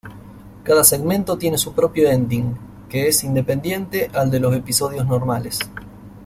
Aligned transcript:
Cada 0.63 0.83
segmento 0.83 1.37
tiene 1.37 1.59
su 1.59 1.75
propio 1.75 2.09
ending, 2.09 2.57
que 2.89 3.07
es 3.07 3.23
independiente 3.23 4.09
al 4.11 4.31
de 4.31 4.39
los 4.39 4.55
episodios 4.55 5.05
normales. 5.05 5.59